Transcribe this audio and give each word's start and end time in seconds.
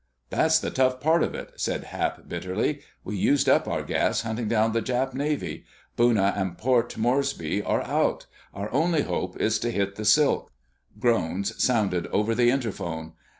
"That's 0.31 0.57
the 0.57 0.71
tough 0.71 0.99
part 0.99 1.21
of 1.21 1.35
it," 1.35 1.51
said 1.57 1.83
Hap 1.83 2.27
bitterly. 2.27 2.79
"We 3.03 3.17
used 3.17 3.47
up 3.47 3.67
our 3.67 3.83
gas 3.83 4.21
hunting 4.23 4.47
down 4.47 4.71
the 4.71 4.81
Jap 4.81 5.13
Navy. 5.13 5.63
Buna 5.95 6.33
and 6.35 6.57
Port 6.57 6.97
Moresby 6.97 7.61
are 7.61 7.83
out! 7.83 8.25
Our 8.51 8.71
only 8.73 9.03
hope 9.03 9.39
is 9.39 9.59
to 9.59 9.69
hit 9.71 9.97
the 9.97 10.05
silk." 10.05 10.51
Groans 10.97 11.63
sounded 11.63 12.07
over 12.07 12.33
the 12.33 12.49
interphone. 12.49 13.11